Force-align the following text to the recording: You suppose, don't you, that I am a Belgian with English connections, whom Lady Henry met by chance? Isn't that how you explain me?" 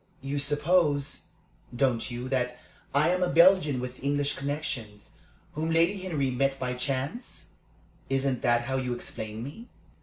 You 0.23 0.39
suppose, 0.39 1.25
don't 1.75 2.09
you, 2.09 2.27
that 2.29 2.57
I 2.91 3.09
am 3.09 3.21
a 3.21 3.29
Belgian 3.29 3.79
with 3.79 4.03
English 4.03 4.35
connections, 4.35 5.11
whom 5.53 5.69
Lady 5.69 5.99
Henry 5.99 6.31
met 6.31 6.57
by 6.57 6.73
chance? 6.73 7.51
Isn't 8.09 8.41
that 8.41 8.63
how 8.63 8.77
you 8.77 8.95
explain 8.95 9.43
me?" 9.43 9.67